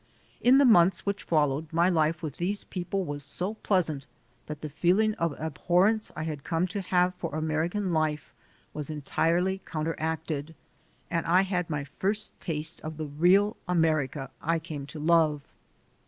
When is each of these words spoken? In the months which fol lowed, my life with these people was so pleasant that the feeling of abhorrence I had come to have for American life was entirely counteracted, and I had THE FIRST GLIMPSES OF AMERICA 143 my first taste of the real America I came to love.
In 0.41 0.57
the 0.57 0.65
months 0.65 1.05
which 1.05 1.21
fol 1.21 1.49
lowed, 1.49 1.71
my 1.71 1.87
life 1.87 2.23
with 2.23 2.37
these 2.37 2.63
people 2.63 3.05
was 3.05 3.23
so 3.23 3.53
pleasant 3.61 4.07
that 4.47 4.61
the 4.61 4.67
feeling 4.69 5.13
of 5.13 5.39
abhorrence 5.39 6.11
I 6.15 6.23
had 6.23 6.43
come 6.43 6.65
to 6.69 6.81
have 6.81 7.13
for 7.13 7.35
American 7.35 7.93
life 7.93 8.33
was 8.73 8.89
entirely 8.89 9.61
counteracted, 9.63 10.55
and 11.11 11.23
I 11.27 11.43
had 11.43 11.67
THE 11.67 11.85
FIRST 11.99 12.31
GLIMPSES 12.39 12.77
OF 12.79 12.79
AMERICA 12.79 12.79
143 12.79 12.79
my 12.79 12.79
first 12.79 12.79
taste 12.79 12.81
of 12.81 12.97
the 12.97 13.05
real 13.05 13.57
America 13.67 14.31
I 14.41 14.57
came 14.57 14.87
to 14.87 14.99
love. 14.99 15.41